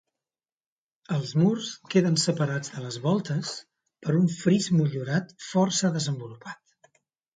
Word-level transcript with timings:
Els 1.15 1.33
murs 1.41 1.67
queden 1.95 2.17
separats 2.23 2.73
de 2.77 2.81
les 2.85 2.97
voltes 3.05 3.51
per 4.07 4.17
un 4.21 4.27
fris 4.39 4.71
motllurat 4.79 5.37
força 5.51 5.93
desenvolupat. 5.99 6.95